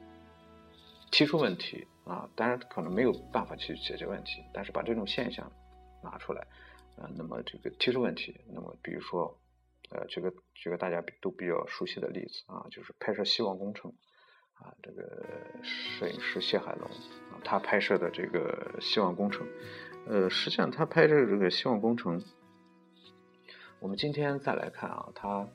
[1.10, 5.50] 提出问题，啊，当然可能没有办法去解决问题，但是把这种现象
[6.02, 6.46] 拿出来，
[6.96, 9.38] 啊，那么这个提出问题，那么比如说，
[9.90, 13.92] 呃，举个举个大家都比较熟悉的例子啊，就是拍摄希望工程。
[14.60, 15.24] 啊，这个
[15.62, 16.90] 摄影师谢海龙
[17.30, 19.46] 啊，他拍摄的这个希望工程，
[20.08, 22.20] 呃，实际上他拍摄这个希望工程，
[23.80, 25.46] 我们今天再来看啊，他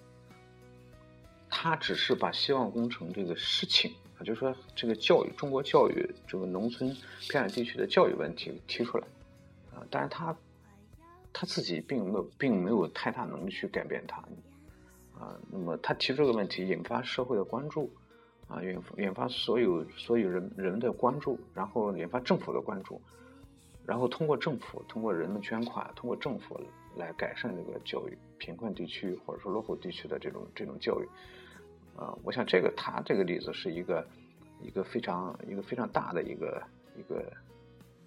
[1.49, 6.95] 他只是把希望工程这个事情啊，就是说这个教育，中国教育这个农村
[7.29, 9.07] 偏远地区的教育问题提出来
[9.73, 10.35] 啊，但是他
[11.31, 14.17] 他自己并没有并没有太大能力去改变它
[15.19, 17.91] 啊，那么他提出这个问题，引发社会的关注。
[18.49, 23.01] 啊，引引发所有所有人人的关注，然后引发政府的关注，
[23.85, 26.59] 然后通过政府，通过人们捐款，通过政府
[26.95, 31.07] 来改善这个教育，贫困地区或者说落后地区的这种这种教育。
[31.95, 34.07] 啊，我想这个他这个例子是一个
[34.61, 36.63] 一个非常一个非常大的一个
[36.97, 37.33] 一个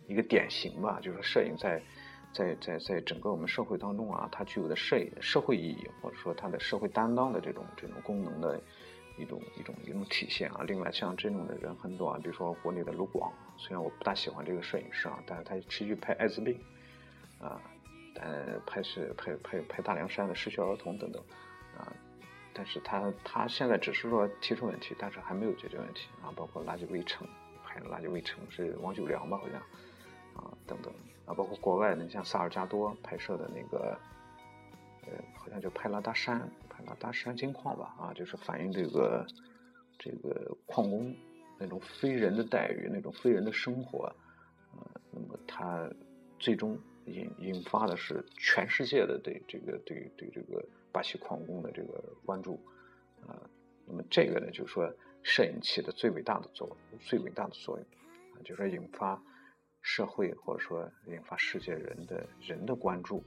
[0.09, 1.83] 一个典型吧，就是摄影在
[2.33, 8.61] 在在在整个我们社会当中啊，它具有的社社会意义，或者说它的社会担当的这种这种功能的。
[9.19, 10.63] 一种一种一种体现啊！
[10.67, 16.61] 另外，像这种的人很多啊，比如说国内的卢广，虽然我不大喜欢这个摄影师啊，但是他持续拍艾滋病
[17.41, 17.59] 啊，
[18.21, 21.23] 呃拍摄拍拍拍大凉山的失学儿童等等
[21.77, 21.93] 啊，
[22.53, 27.27] 但是他他现在只是说提出问题，但是还没有解决问题啊，包括垃圾围城，
[27.65, 29.61] 拍垃圾围城是王九良吧，好像
[30.35, 30.93] 啊等等
[31.27, 33.99] 啊，包括国外的像萨尔加多拍摄的那个。
[35.09, 39.25] 呃，好像叫派拉达山，派拉达山金矿吧，啊，就是反映这个
[39.97, 41.15] 这个矿工
[41.61, 44.13] 那种非人的待遇，那种非人的生活，
[44.73, 45.89] 呃，那么他
[46.41, 46.77] 最终
[47.07, 52.61] 引引发的是全世界的对这个对对这个巴西矿工的这个关注，
[53.27, 53.41] 啊，
[53.87, 54.93] 那么这个呢，就是说
[55.23, 57.87] 摄影起的最伟大的作，最伟大的作用，
[58.35, 59.23] 啊，就是说引发
[59.81, 63.25] 社会或者说引发世界人的人的关注。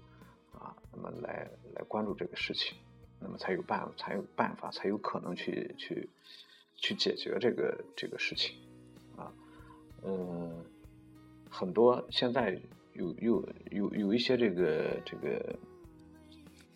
[0.51, 2.75] 啊，那么来来关注这个事情，
[3.21, 6.09] 那么才有办，才有办法，才有可能去去
[6.75, 8.57] 去解决这个这个事情，
[9.15, 9.31] 啊，
[10.03, 10.65] 嗯，
[11.49, 12.59] 很多现在
[12.99, 15.57] 有有有有一些这个这个，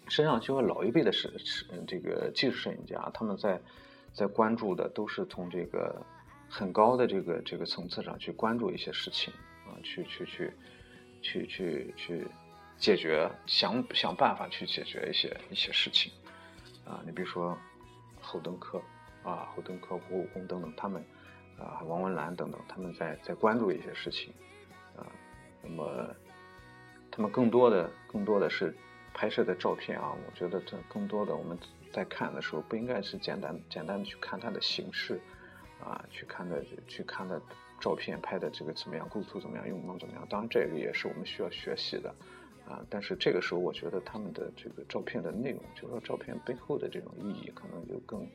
[0.07, 3.61] 实际上就说老一辈的摄摄这个技术摄影家，他们在
[4.11, 6.01] 在关注的都是从这个
[6.49, 9.31] 很高的这个这个层次上去关注一些事情
[9.67, 10.53] 啊，去去去
[11.21, 12.27] 去去去。
[12.75, 16.11] 解决想想办法去解决一些一些事情，
[16.83, 17.55] 啊，你比如说
[18.19, 18.81] 侯登科
[19.23, 21.01] 啊，侯登科、胡武功等等，他们
[21.57, 24.33] 啊，王文澜等等，他们在在关注一些事情，
[25.63, 26.13] 那么
[27.09, 28.75] 他们更多的更多的是
[29.13, 31.57] 拍摄的照片啊，我觉得这更多的我们
[31.91, 35.19] 在看的时候不应该是简单简单的去看它的形式，
[35.83, 37.41] 啊，去看的去看的
[37.79, 42.13] 照片拍的这个怎么样，构图怎么样，用光怎么样，当然这个也是我们需要学习的。
[42.65, 48.25] 啊，但是这个时候，我觉得他们的这个照片的内容，就是说照片背后的这种意义，可能就更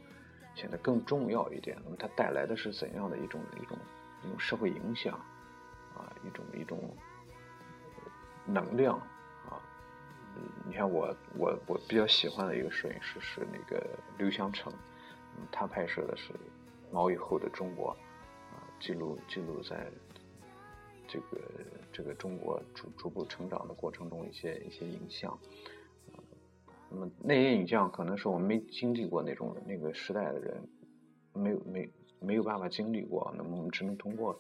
[0.55, 1.79] 显得更重要一点。
[1.83, 3.79] 那么它带来的是怎样的一种一种
[4.23, 5.15] 一种社会影响
[5.97, 6.79] 啊，一种一种
[8.49, 8.97] 能量
[9.49, 9.63] 啊。
[10.67, 14.73] 你看我我我比较喜欢的一个摄影师是那个刘湘成，
[15.53, 16.33] 他拍摄的是
[16.91, 17.91] 毛以后的中国
[18.53, 19.91] 啊，记录记录在。
[21.11, 21.41] 这个
[21.91, 25.39] 这个中国逐逐步成长的过程中，一些一些影像，
[26.91, 30.69] 那么那些影像可能是我们没经历过那种那个时代的人，
[31.33, 34.39] 没有没没有办法经历过，那么我们只能通过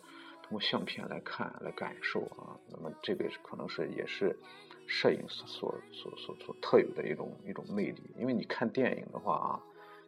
[0.48, 2.56] 通过相片来看来感受啊。
[2.70, 4.34] 那么这个可能是也是
[4.86, 5.78] 摄影所所
[6.16, 8.02] 所所特有的一种一种魅力。
[8.16, 9.60] 因为你看电影的话啊，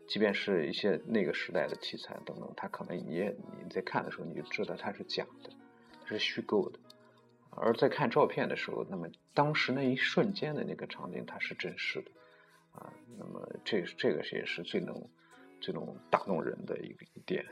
[0.09, 5.51] 即便是一些那个时代的题材等等，它可能也你在看的时候你就知道它是假的，
[6.03, 6.79] 它是虚构的。
[7.51, 12.11] 而在看照片的时候，那么当时那一瞬间的那个场景它是真实的
[12.73, 12.91] 啊。
[13.19, 15.07] 那么这这个也是最能
[15.61, 17.45] 最能打动人的一个一点。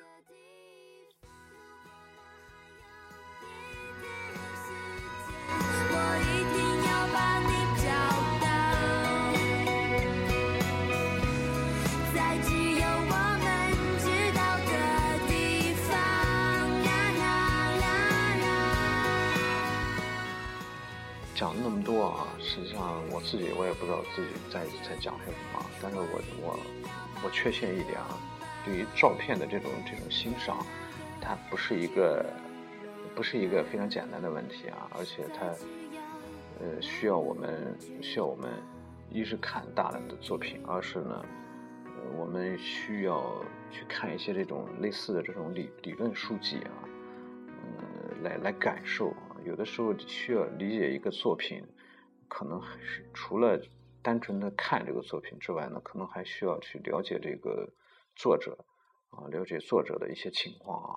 [21.39, 26.59] 讲那么多啊，实际上我自己我也不知道自己在在讲些什么，但是我我
[27.23, 28.19] 我确信一点啊，
[28.65, 30.67] 对于照片的这种这种欣赏，
[31.21, 32.27] 它不是一个
[33.15, 35.47] 不是一个非常简单的问题啊，而且它
[36.59, 38.51] 呃需要我们需要我们
[39.09, 41.25] 一是看大量的作品，二是呢
[42.17, 43.33] 我们需要
[43.71, 46.83] 去看一些这种类似的这种理理论书籍啊，
[47.63, 49.15] 嗯来来感受。
[49.45, 51.65] 有的时候需要理解一个作品，
[52.29, 53.61] 可能还是除了
[54.03, 57.69] 单纯的看这个作品之外呢，可能还需要去了解这个
[58.17, 58.57] 作者
[59.11, 60.95] 啊，了解作者的一些情况啊，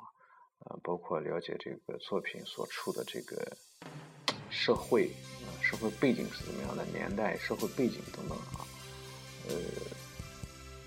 [0.65, 3.57] 呃，包括了解这个作品所处的这个
[4.49, 5.11] 社会
[5.45, 8.65] 啊，社会背景是怎么样的年代、社会背景等等啊。
[9.47, 9.55] 呃，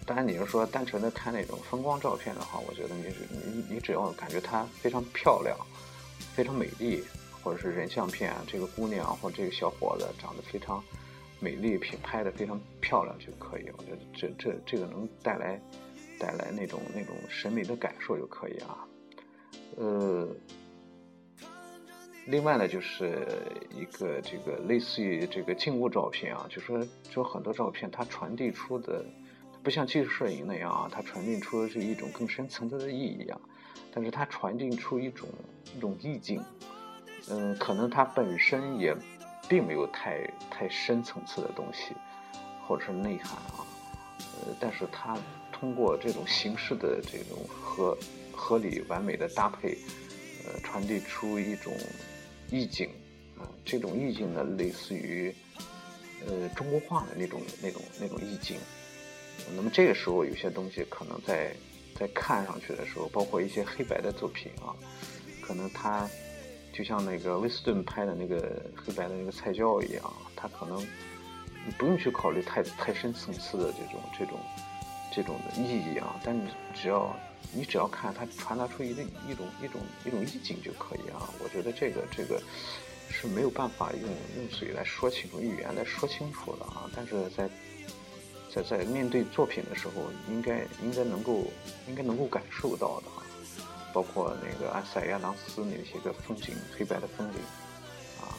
[0.07, 5.57] 当然你要说单纯的看那种风光照片的话，我觉得你你你只要感觉它非常漂亮、
[6.35, 7.03] 非常美丽。
[7.45, 10.83] 或者是人像片啊，这个姑娘或这个小伙子长得非常
[11.39, 13.69] 美丽，拍的非常漂亮就可以。
[13.77, 15.61] 我觉得这这这个能带来
[16.19, 18.89] 带来那种那种审美的感受就可以啊。
[19.77, 20.27] 呃，
[22.27, 23.27] 另外呢，就是
[23.71, 29.05] 一个这个类似于这个静物照片啊，就说就很多照片它传递出的
[29.63, 33.39] 不像技术摄影那样啊，它传递出的是一种更深层次的意义啊，
[33.93, 35.29] 但是它传递出一种
[35.77, 36.43] 一种意境。
[37.31, 38.95] 嗯，可能它本身也
[39.49, 41.95] 并没有太太深层次的东西，
[42.67, 43.65] 或者是内涵啊，
[44.19, 45.17] 呃，但是它
[45.51, 47.97] 通过这种形式的这种合
[48.35, 49.79] 合理完美的搭配，
[50.45, 51.75] 呃，传递出一种
[52.51, 52.91] 意境
[53.39, 55.35] 啊，这种意境呢，类似于
[56.27, 58.59] 呃中国画的那种那种那种意境。
[59.57, 61.57] 那么这个时候，有些东西可能在
[61.99, 64.77] 在看上去的时候，包括一些黑白的作品啊，
[65.41, 66.07] 可能它。
[66.75, 74.39] 就像那个威斯顿拍的那个黑白的那个菜椒一样，他可能你不用去考虑太太深层次的这种这种
[75.15, 77.15] 这种的意义啊，但你只要
[77.53, 81.31] 你只要看它传达出一个一种一种一种意境就可以啊。
[81.43, 82.43] 我觉得这个这个
[83.09, 86.91] 是没有办法用用嘴来说清楚，语言来说清楚的啊。
[86.95, 87.49] 但是在
[88.53, 89.95] 在在面对作品的时候，
[90.29, 91.45] 应该应该能够
[91.87, 93.24] 应该能够感受到的啊。
[93.95, 97.39] 包括那个安塞亚当斯那些个风景，黑白的风景，
[98.21, 98.35] 啊，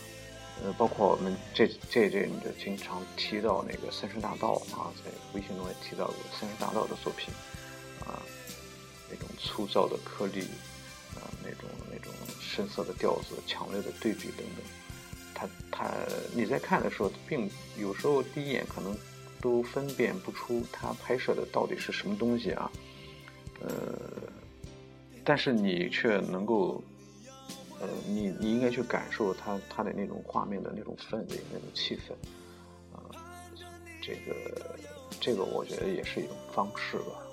[0.62, 7.34] 呃，包括我们这这阵子经常提到那个三山大道啊，在微信中也提到过三山大道的作品，
[8.02, 8.20] 啊，
[9.10, 10.42] 那种粗糙的颗粒，
[11.16, 14.66] 啊，那种那种深色的调子，强烈的对比等等，
[15.34, 15.90] 他他
[16.34, 18.94] 你在看的时候，并有时候第一眼可能
[19.40, 22.70] 都分辨不出他拍摄的到底是什么东西啊，
[23.62, 24.15] 呃。
[25.26, 26.84] 但是你却能够，
[27.82, 32.14] 呃，你你应该去感受它它的那种画面的那种氛围、那种气氛，
[32.96, 33.10] 啊，
[34.02, 34.78] 这个
[35.20, 37.26] 这个我觉得也是一种方式吧。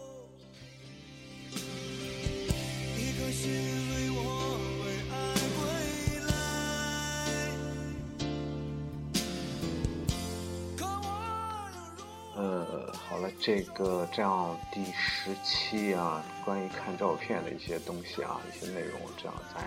[13.12, 19.62] 好了这个这样第十期啊，关于看照片的一些东西啊，一些内容，这样咱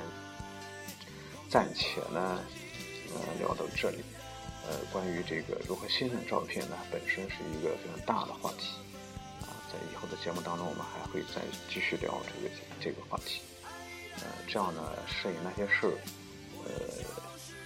[1.47, 2.39] 暂且呢，
[3.13, 4.03] 呃，聊到这里。
[4.67, 8.71] 呃，关于这个如何欣赏照片呢，本身是一个非常大的话题
[9.41, 11.39] 啊，在以后的节目当中，我们还会再
[11.71, 13.41] 继续聊这个这个话题。
[14.21, 15.93] 呃，这样呢，摄影那些事儿，
[16.65, 16.73] 呃，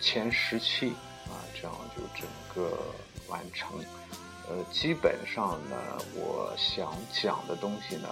[0.02, 0.90] 前十期
[1.30, 2.78] 啊，这样就整个
[3.30, 3.80] 完成。
[4.50, 5.78] 呃，基本上呢，
[6.16, 8.10] 我想讲的东西呢，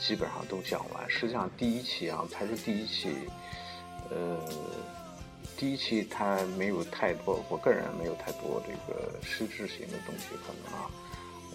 [0.00, 1.08] 基本上都讲完。
[1.08, 3.28] 实际上，第一期啊，才是第一期，
[4.10, 4.36] 呃，
[5.56, 10.90] 第一期它没有太多，我个人没有太多这个实质性的东西可能啊。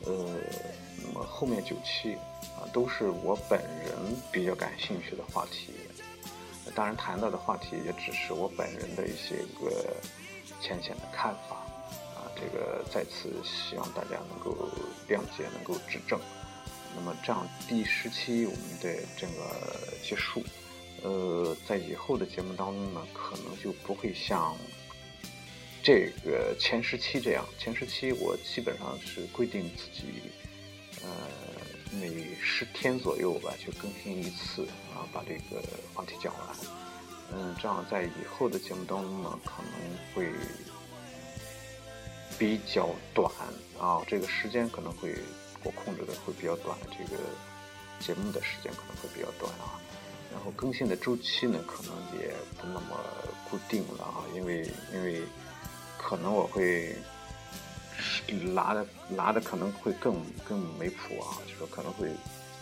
[0.06, 0.14] 呃，
[1.02, 2.14] 那么后面九期
[2.58, 5.74] 啊，都是我本人比较感兴趣的话题。
[6.74, 9.94] 当然，谈到的话题也只是我本人的一些个
[10.62, 11.62] 浅显的看法。
[12.44, 14.68] 这个再次希望大家能够
[15.08, 16.20] 谅解，能够指正。
[16.96, 20.44] 那么这样第十期我们的这个结束，
[21.04, 24.56] 呃，在以后的节目当中呢，可能就不会像
[25.82, 27.46] 这个前十期这样。
[27.58, 30.04] 前十期我基本上是规定自己，
[31.02, 31.10] 呃，
[31.94, 34.64] 每十天左右吧就更新一次
[34.94, 35.64] 啊，把这个
[35.94, 36.58] 话题讲完。
[37.32, 39.74] 嗯，这样在以后的节目当中呢，可能
[40.14, 40.30] 会
[42.38, 43.32] 比较短
[43.80, 45.16] 啊，这个时间可能会。
[45.66, 47.18] 我控制的会比较短，这个
[47.98, 49.80] 节目的时间可能会比较短啊，
[50.30, 53.00] 然后更新的周期呢，可能也不那么
[53.50, 55.22] 固定了啊，因为因为
[55.98, 56.98] 可能我会
[58.54, 62.10] 拿的拿的可能会更更没谱啊，就说可能会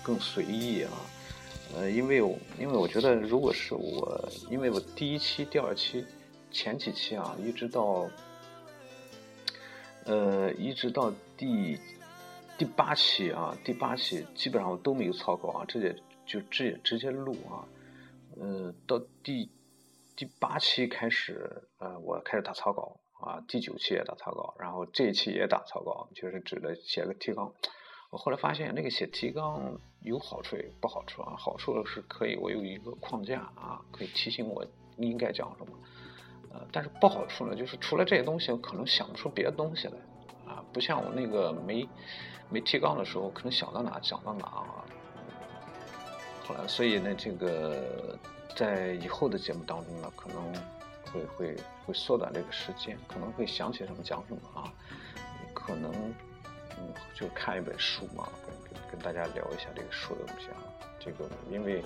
[0.03, 0.91] 更随意啊，
[1.75, 2.17] 呃，因为
[2.59, 6.05] 因为我觉得如果是我，因为我第一期、第二期、
[6.51, 8.07] 前几期啊，一直到
[10.05, 11.79] 呃一直到第。
[12.57, 15.95] 第八期啊，第八期基本上我都没有草稿啊，直接
[16.27, 17.65] 就直接直接录啊。
[18.39, 19.49] 嗯，到第
[20.15, 23.41] 第八期开始，呃，我开始打草稿啊。
[23.47, 27.51] 第九期也打草稿，然后这一期也打草稿，就是指的写个提纲。
[28.11, 31.33] 我后来发现，那个写提纲有好处也不好处啊。
[31.35, 34.63] 好处是可以我有一个框架啊，可以提醒我
[34.97, 35.73] 应该讲什么。
[36.53, 39.93] 呃，但是不好处呢，就是除了这些东西，我可能想不出别的东西来
[40.45, 40.63] 啊。
[40.73, 41.87] 不像我那个没。
[42.53, 44.83] 没提纲的时候，可能想到哪讲到哪啊。
[46.45, 48.19] 后来，所以呢，这个
[48.57, 50.53] 在以后的节目当中呢，可能
[51.13, 54.67] 会会会缩短这个时间，可能会想起什么讲什么啊。
[55.53, 55.89] 可能
[56.77, 60.59] 嗯，就看一本书嘛，跟跟跟大家聊一下这个书的东西啊。
[60.99, 61.81] 这个因为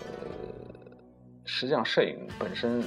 [0.00, 0.26] 呃，
[1.44, 2.82] 实际上摄影本身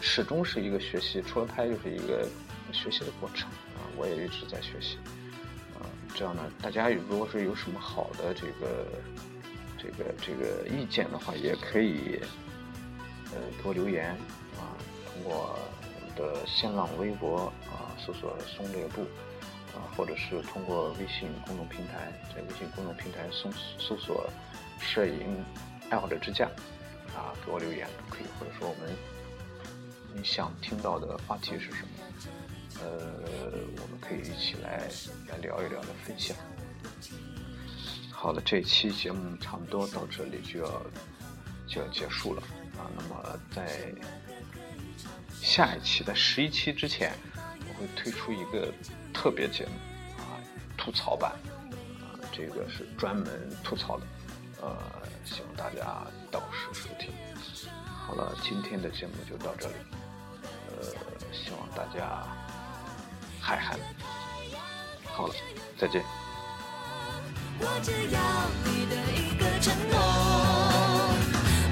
[0.00, 2.26] 始终是一个学习，除了拍就是一个
[2.72, 3.84] 学习的过程啊。
[3.96, 4.98] 我也一直在学习
[5.74, 5.88] 啊。
[6.14, 8.86] 这样呢，大家如果说有什么好的这个
[9.78, 12.20] 这个这个意见的话，也可以
[13.32, 14.10] 呃给我留言
[14.58, 14.72] 啊，
[15.12, 19.02] 通过我们的新浪微博啊搜索“松略部”
[19.76, 24.28] 啊，或者是通过微信公众平台，在微信公众平台搜搜索
[24.80, 25.44] “摄影
[25.90, 26.46] 爱好者之家”
[27.16, 28.94] 啊，给我留言可以，或者说我们
[30.16, 31.88] 你想听到的话题是什么？
[32.82, 32.88] 呃，
[33.76, 34.88] 我们可以一起来
[35.28, 36.34] 来聊一聊，来分享。
[38.10, 40.82] 好了，这期节目差不多到这里就要
[41.68, 42.42] 就要结束了
[42.78, 42.88] 啊。
[42.96, 43.92] 那么在
[45.42, 47.12] 下一期的十一期之前，
[47.68, 48.72] 我会推出一个
[49.12, 49.72] 特别节目
[50.18, 50.40] 啊，
[50.78, 51.32] 吐槽版
[52.00, 54.06] 啊，这个是专门吐槽的，
[54.62, 54.78] 呃，
[55.26, 57.12] 希望大家到时收听。
[57.84, 59.74] 好了，今天的节目就到这里，
[61.44, 62.24] 希望大家。
[63.40, 63.78] 海涵，
[65.12, 65.34] 好了，
[65.78, 66.02] 再见。
[67.58, 68.20] 我只要
[68.64, 69.94] 你的一个承诺，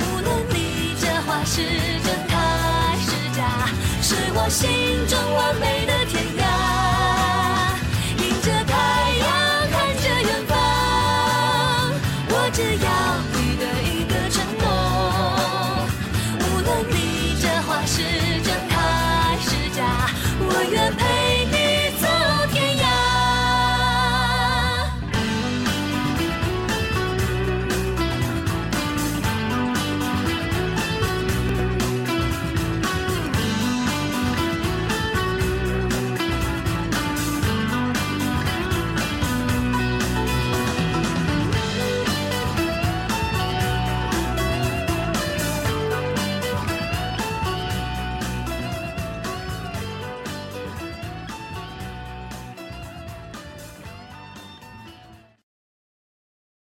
[0.01, 1.63] 无论你这话是
[2.05, 3.67] 真还是假，
[4.01, 6.04] 是我心中完美的。